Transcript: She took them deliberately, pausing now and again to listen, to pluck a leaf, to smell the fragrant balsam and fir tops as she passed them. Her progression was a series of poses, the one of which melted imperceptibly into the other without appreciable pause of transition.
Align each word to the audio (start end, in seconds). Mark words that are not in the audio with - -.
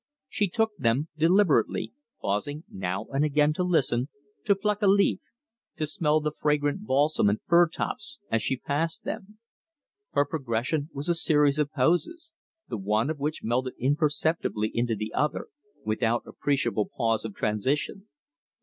She 0.27 0.47
took 0.47 0.71
them 0.79 1.09
deliberately, 1.15 1.93
pausing 2.19 2.63
now 2.67 3.03
and 3.13 3.23
again 3.23 3.53
to 3.53 3.63
listen, 3.63 4.09
to 4.45 4.55
pluck 4.55 4.81
a 4.81 4.87
leaf, 4.87 5.21
to 5.75 5.85
smell 5.85 6.19
the 6.19 6.31
fragrant 6.31 6.87
balsam 6.87 7.29
and 7.29 7.39
fir 7.45 7.67
tops 7.67 8.17
as 8.31 8.41
she 8.41 8.57
passed 8.57 9.03
them. 9.03 9.37
Her 10.13 10.25
progression 10.25 10.89
was 10.91 11.07
a 11.07 11.13
series 11.13 11.59
of 11.59 11.71
poses, 11.71 12.31
the 12.67 12.79
one 12.79 13.11
of 13.11 13.19
which 13.19 13.43
melted 13.43 13.75
imperceptibly 13.77 14.71
into 14.73 14.95
the 14.95 15.13
other 15.13 15.49
without 15.85 16.23
appreciable 16.25 16.89
pause 16.89 17.23
of 17.23 17.35
transition. 17.35 18.07